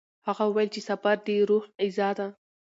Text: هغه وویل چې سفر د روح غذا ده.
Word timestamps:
هغه 0.27 0.43
وویل 0.47 0.69
چې 0.75 0.81
سفر 0.89 1.15
د 1.25 1.27
روح 1.49 1.63
غذا 1.79 2.09
ده. 2.19 2.27